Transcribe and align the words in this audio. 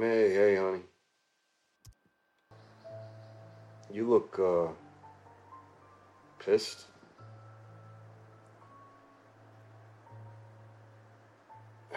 Hey, 0.00 0.34
hey, 0.34 0.56
honey. 0.56 0.80
You 3.92 4.10
look, 4.10 4.36
uh, 4.40 4.72
pissed. 6.44 6.86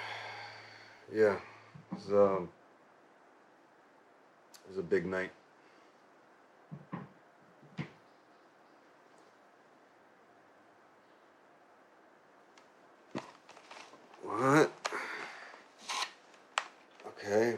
yeah, 1.12 1.38
it 1.38 1.96
was, 1.96 2.14
um, 2.14 2.50
it 4.64 4.70
was 4.70 4.78
a 4.78 4.84
big 4.84 5.08
night. 5.08 5.32
What? 14.24 14.77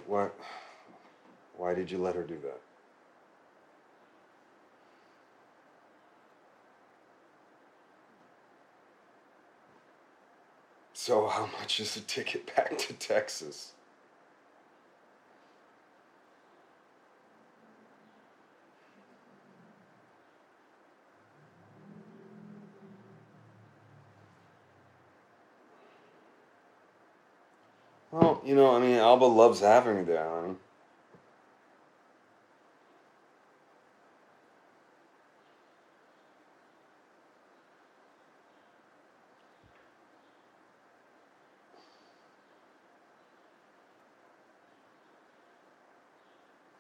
What? 0.10 0.33
Why 1.56 1.75
did 1.75 1.92
you 1.92 2.00
let 2.00 2.15
her 2.15 2.24
do 2.24 2.39
that? 2.42 2.60
So, 10.93 11.28
how 11.28 11.47
much 11.60 11.80
is 11.80 11.96
a 11.96 12.02
ticket 12.02 12.56
back 12.56 12.75
to 12.80 12.93
Texas? 12.93 13.74
Well, 28.11 28.41
you 28.43 28.55
know, 28.55 28.75
I 28.75 28.79
mean, 28.79 28.95
Alba 28.95 29.25
loves 29.25 29.59
having 29.61 29.97
me 29.97 30.04
there, 30.04 30.27
honey. 30.27 30.55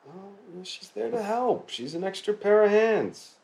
Well, 0.05 0.63
she's 0.63 0.89
there 0.89 1.11
to 1.11 1.21
help. 1.21 1.69
She's 1.69 1.93
an 1.93 2.03
extra 2.03 2.33
pair 2.33 2.63
of 2.63 2.71
hands. 2.71 3.35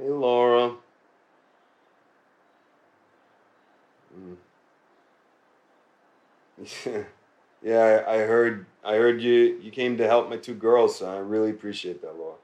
Hey, 0.00 0.08
Laura. 0.10 0.76
Mm. 4.16 4.36
yeah, 7.62 8.04
I, 8.06 8.14
I 8.14 8.18
heard. 8.18 8.66
I 8.84 8.94
heard 8.96 9.22
you. 9.22 9.58
You 9.62 9.70
came 9.70 9.96
to 9.98 10.06
help 10.06 10.30
my 10.30 10.36
two 10.36 10.54
girls, 10.54 10.98
so 10.98 11.10
I 11.10 11.18
really 11.18 11.50
appreciate 11.50 12.02
that, 12.02 12.16
Laura. 12.16 12.36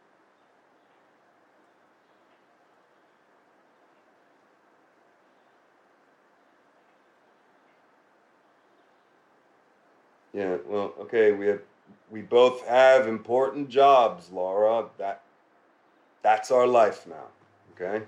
Yeah, 10.33 10.59
well, 10.67 10.95
okay, 11.01 11.33
we 11.33 11.47
have 11.49 11.63
we 12.11 12.23
both 12.23 12.67
have 12.67 13.09
important 13.09 13.69
jobs, 13.71 14.31
Laura. 14.31 14.89
That 14.99 15.23
that's 16.23 16.51
our 16.51 16.67
life 16.67 17.07
now, 17.07 17.29
okay? 17.81 18.05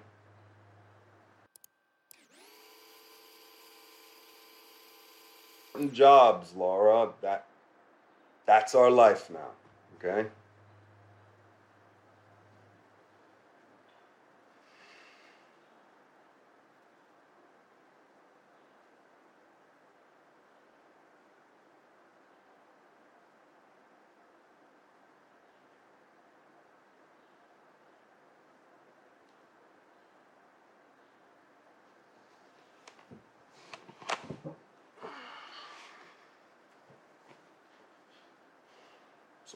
Jobs, 5.92 6.54
Laura. 6.56 7.10
That 7.22 7.46
that's 8.46 8.74
our 8.74 8.90
life 8.90 9.30
now, 9.30 9.50
okay? 9.98 10.28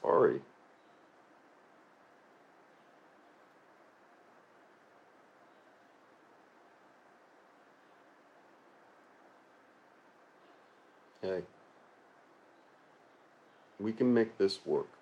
Sorry. 0.01 0.41
Hey, 11.23 11.43
we 13.81 13.93
can 13.93 14.15
make 14.15 14.39
this 14.39 14.59
work. 14.67 15.02